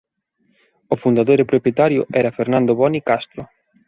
O 0.93 0.95
fundador 1.03 1.37
e 1.39 1.49
propietario 1.51 2.01
era 2.21 2.35
Fernando 2.37 2.71
Boni 2.79 3.01
Castro. 3.09 3.41